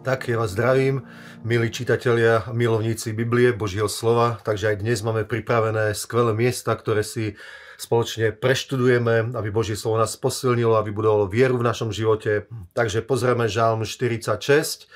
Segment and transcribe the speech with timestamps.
[0.00, 1.04] Tak, ja vás zdravím,
[1.44, 4.40] milí čitatelia, milovníci Biblie, Božieho slova.
[4.40, 7.36] Takže aj dnes máme pripravené skvelé miesta, ktoré si
[7.76, 12.48] spoločne preštudujeme, aby Božie slovo nás posilnilo, aby budovalo vieru v našom živote.
[12.72, 14.88] Takže pozrieme Žalm 46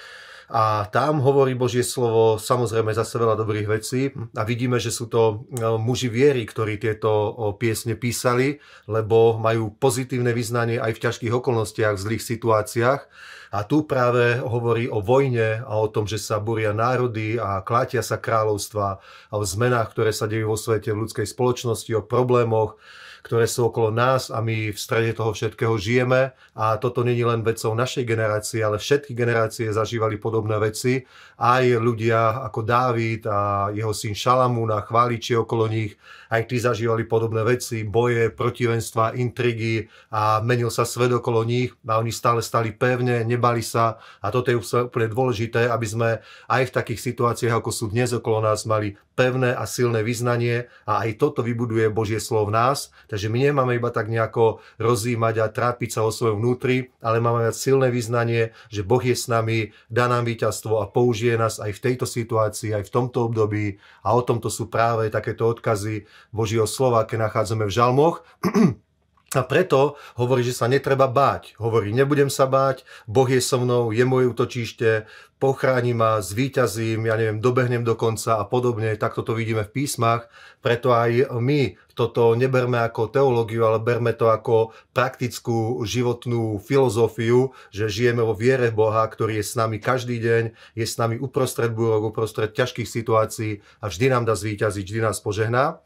[0.54, 4.14] a tam hovorí Božie slovo samozrejme zase veľa dobrých vecí.
[4.38, 10.30] A vidíme, že sú to e, muži viery, ktorí tieto piesne písali, lebo majú pozitívne
[10.30, 13.02] vyznanie aj v ťažkých okolnostiach, v zlých situáciách.
[13.50, 18.06] A tu práve hovorí o vojne a o tom, že sa buria národy a klátia
[18.06, 22.78] sa kráľovstva a o zmenách, ktoré sa dejú vo svete, v ľudskej spoločnosti, o problémoch,
[23.24, 27.40] ktoré sú okolo nás a my v strede toho všetkého žijeme a toto není len
[27.40, 31.00] vecou našej generácie, ale všetky generácie zažívali podobné veci.
[31.40, 35.96] Aj ľudia ako Dávid a jeho syn Šalamún a chváliči okolo nich,
[36.28, 41.96] aj tí zažívali podobné veci, boje, protivenstva, intrigy a menil sa svet okolo nich a
[41.96, 46.08] oni stále stali pevne, nebali sa a toto je úplne dôležité, aby sme
[46.52, 51.06] aj v takých situáciách, ako sú dnes okolo nás, mali pevné a silné vyznanie a
[51.06, 52.90] aj toto vybuduje Božie slovo v nás.
[53.06, 57.46] Takže my nemáme iba tak nejako rozímať a trápiť sa o svojom vnútri, ale máme
[57.46, 61.72] mať silné vyznanie, že Boh je s nami, dá nám víťazstvo a použije nás aj
[61.78, 63.78] v tejto situácii, aj v tomto období.
[64.02, 66.04] A o tomto sú práve takéto odkazy
[66.34, 68.26] Božieho slova, keď nachádzame v žalmoch.
[69.34, 71.58] A preto hovorí, že sa netreba báť.
[71.58, 75.10] Hovorí, nebudem sa báť, Boh je so mnou, je moje útočište,
[75.42, 78.94] pochráni ma, zvíťazím, ja neviem, dobehnem do konca a podobne.
[78.96, 80.30] Takto to vidíme v písmach.
[80.62, 87.92] Preto aj my toto neberme ako teológiu, ale berme to ako praktickú životnú filozofiu, že
[87.92, 90.42] žijeme vo viere Boha, ktorý je s nami každý deň,
[90.78, 95.20] je s nami uprostred búrok, uprostred ťažkých situácií a vždy nám dá zvíťaziť, vždy nás
[95.20, 95.82] požehná.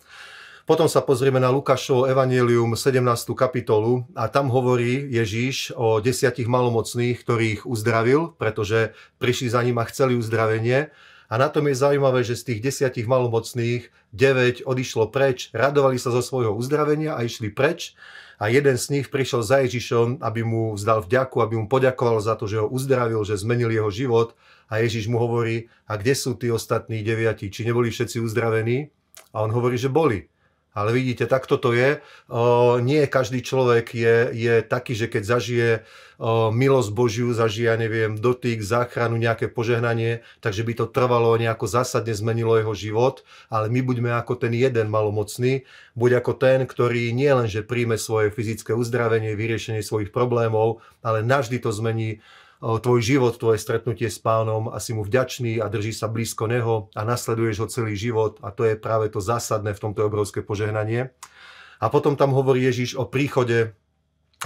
[0.69, 3.01] Potom sa pozrieme na Lukášovo Evangelium 17.
[3.33, 9.89] kapitolu a tam hovorí Ježíš o desiatich malomocných, ktorých uzdravil, pretože prišli za ním a
[9.89, 10.93] chceli uzdravenie.
[11.33, 16.13] A na tom je zaujímavé, že z tých desiatich malomocných 9 odišlo preč, radovali sa
[16.13, 17.97] zo svojho uzdravenia a išli preč.
[18.37, 22.37] A jeden z nich prišiel za Ježišom, aby mu vzdal vďaku, aby mu poďakoval za
[22.37, 24.37] to, že ho uzdravil, že zmenil jeho život.
[24.69, 27.49] A Ježiš mu hovorí, a kde sú tí ostatní deviati?
[27.49, 28.93] Či neboli všetci uzdravení?
[29.33, 30.29] A on hovorí, že boli.
[30.79, 31.99] Ale vidíte, takto to je.
[32.87, 35.69] Nie každý človek je, je taký, že keď zažije
[36.55, 42.55] milosť Božiu, zažije, neviem, dotyk, záchranu, nejaké požehnanie, takže by to trvalo nejako zásadne zmenilo
[42.59, 43.27] jeho život.
[43.51, 45.67] Ale my buďme ako ten jeden malomocný,
[45.99, 51.27] buď ako ten, ktorý nie len, že príjme svoje fyzické uzdravenie, vyriešenie svojich problémov, ale
[51.27, 52.23] navždy to zmení
[52.59, 56.91] tvoj život, tvoje stretnutie s pánom a si mu vďačný a drží sa blízko neho
[56.99, 61.15] a nasleduješ ho celý život a to je práve to zásadné v tomto obrovské požehnanie.
[61.79, 63.79] A potom tam hovorí Ježiš o príchode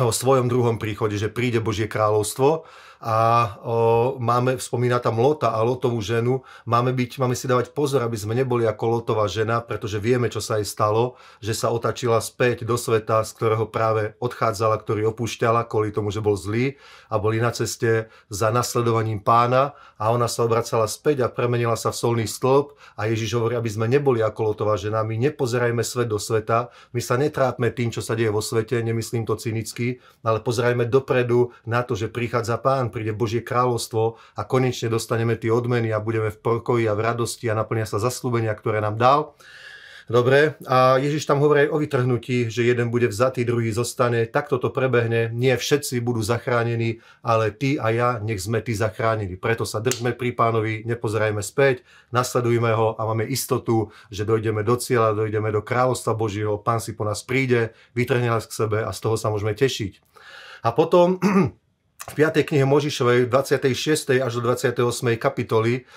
[0.00, 2.64] o svojom druhom príchode, že príde Božie kráľovstvo
[3.03, 3.19] a
[3.58, 3.75] o,
[4.22, 8.38] máme, spomína tam Lota a Lotovú ženu, máme, byť, máme si dávať pozor, aby sme
[8.38, 12.78] neboli ako Lotová žena, pretože vieme, čo sa jej stalo, že sa otačila späť do
[12.78, 16.78] sveta, z ktorého práve odchádzala, ktorý opúšťala kvôli tomu, že bol zlý
[17.10, 21.91] a boli na ceste za nasledovaním pána a ona sa obracala späť a premenila sa
[21.91, 26.06] v solný stĺp a Ježiš hovorí, aby sme neboli ako Lotová žena, my nepozerajme svet
[26.06, 29.98] do sveta, my sa netrápme tým, čo sa deje vo svete, nemyslím to cynicky, otázky,
[30.22, 35.50] ale pozerajme dopredu na to, že prichádza Pán, príde Božie kráľovstvo a konečne dostaneme tie
[35.50, 39.20] odmeny a budeme v pokoji a v radosti a naplnia sa zaslúbenia, ktoré nám dal.
[40.12, 44.28] Dobre, a Ježiš tam hovorí o vytrhnutí, že jeden bude vzatý, druhý zostane.
[44.28, 45.33] Takto to prebehne.
[45.33, 49.41] Nie všetci budú zachránení, ale ty a ja, nech sme ty zachránení.
[49.41, 51.81] Preto sa držme pri pánovi, nepozerajme späť,
[52.12, 56.93] nasledujme ho a máme istotu, že dojdeme do cieľa, dojdeme do kráľovstva Božieho, pán si
[56.93, 59.97] po nás príde, vytrhne nás k sebe a z toho sa môžeme tešiť.
[60.69, 61.25] A potom
[62.12, 62.37] v 5.
[62.53, 64.21] knihe Možišovej 26.
[64.21, 64.77] až do 28.
[65.17, 65.89] kapitoly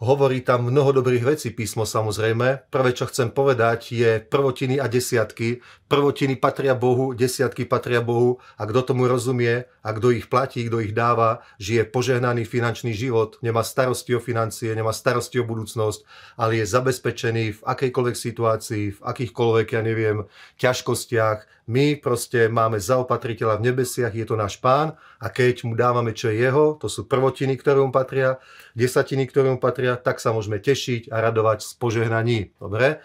[0.00, 2.72] Hovorí tam mnoho dobrých vecí písmo samozrejme.
[2.72, 5.60] Prvé, čo chcem povedať, je prvotiny a desiatky.
[5.92, 10.80] Prvotiny patria Bohu, desiatky patria Bohu a kto tomu rozumie a kto ich platí, kto
[10.80, 16.00] ich dáva, žije požehnaný finančný život, nemá starosti o financie, nemá starosti o budúcnosť,
[16.40, 20.16] ale je zabezpečený v akejkoľvek situácii, v akýchkoľvek, ja neviem,
[20.56, 26.10] ťažkostiach, my proste máme zaopatriteľa v nebesiach, je to náš pán a keď mu dávame,
[26.10, 28.42] čo je jeho, to sú prvotiny, ktoré mu patria,
[28.74, 32.38] desatiny, ktoré mu patria, tak sa môžeme tešiť a radovať z požehnaní.
[32.60, 33.02] Dobre?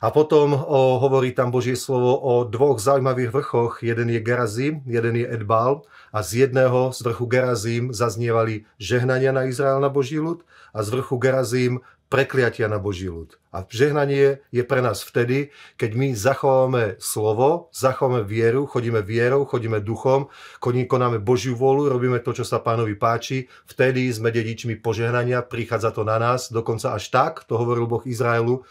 [0.00, 3.72] A potom o, hovorí tam Božie slovo o dvoch zaujímavých vrchoch.
[3.80, 5.82] Jeden je Gerazim, jeden je Edbal
[6.12, 10.44] a z jedného, z vrchu Gerazim, zaznievali žehnania na Izrael na Boží ľud
[10.76, 13.34] a z vrchu Gerazim prekliatia na Boží ľud.
[13.50, 19.82] A žehnanie je pre nás vtedy, keď my zachováme slovo, zachováme vieru, chodíme vierou, chodíme
[19.82, 20.30] duchom,
[20.62, 26.06] konáme Božiu vôľu, robíme to, čo sa pánovi páči, vtedy sme dedičmi požehnania, prichádza to
[26.06, 28.62] na nás, dokonca až tak, to hovoril Boh Izraelu,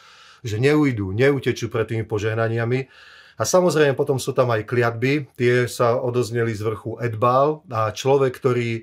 [0.43, 2.89] že neujdu, neutečú pred tými požehnaniami,
[3.35, 8.31] a samozrejme potom sú tam aj kliatby, tie sa odozneli z vrchu Edbal a človek,
[8.31, 8.81] ktorý e,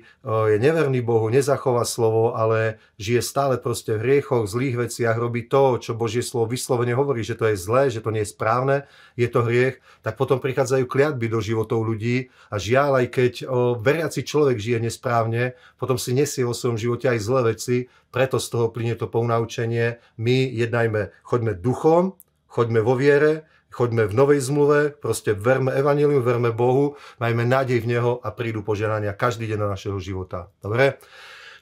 [0.53, 5.81] je neverný Bohu, nezachová slovo, ale žije stále proste v hriechoch, zlých veciach, robí to,
[5.81, 8.85] čo Božie slovo vyslovene hovorí, že to je zlé, že to nie je správne,
[9.17, 13.73] je to hriech, tak potom prichádzajú kliatby do životov ľudí a žiaľ, aj keď o,
[13.81, 18.47] veriaci človek žije nesprávne, potom si nesie vo svojom živote aj zlé veci, preto z
[18.53, 19.97] toho plyne to pounaučenie.
[20.21, 22.13] My jednajme, choďme duchom,
[22.45, 27.97] choďme vo viere, choďme v novej zmluve, proste verme Evangelium, verme Bohu, majme nádej v
[27.97, 30.53] Neho a prídu požehnania každý deň do našeho života.
[30.61, 31.01] Dobre?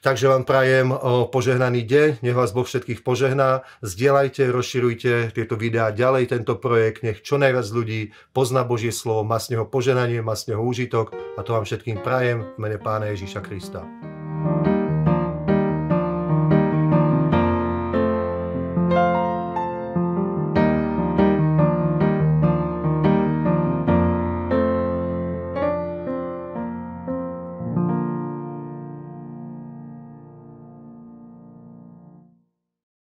[0.02, 0.90] Takže vám prajem
[1.30, 3.62] požehnaný deň, nech vás Boh všetkých požehná.
[3.86, 9.38] Zdieľajte, rozširujte tieto videá ďalej, tento projekt, nech čo najviac ľudí pozná Božie slovo, má
[9.38, 13.14] z neho požehnanie, má z neho úžitok a to vám všetkým prajem v mene Pána
[13.14, 14.11] Ježíša Krista.